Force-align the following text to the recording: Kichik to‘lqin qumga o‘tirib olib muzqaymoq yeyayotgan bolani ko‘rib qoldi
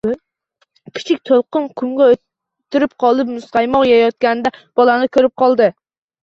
Kichik 0.93 1.19
to‘lqin 1.29 1.67
qumga 1.81 2.07
o‘tirib 2.13 3.05
olib 3.11 3.29
muzqaymoq 3.35 3.87
yeyayotgan 3.91 4.43
bolani 4.81 5.13
ko‘rib 5.19 5.37
qoldi 5.45 5.71